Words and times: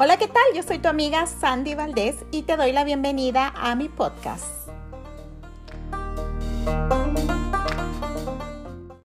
Hola, 0.00 0.16
¿qué 0.16 0.28
tal? 0.28 0.44
Yo 0.54 0.62
soy 0.62 0.78
tu 0.78 0.86
amiga 0.86 1.26
Sandy 1.26 1.74
Valdés 1.74 2.24
y 2.30 2.42
te 2.42 2.56
doy 2.56 2.70
la 2.70 2.84
bienvenida 2.84 3.52
a 3.56 3.74
mi 3.74 3.88
podcast. 3.88 4.68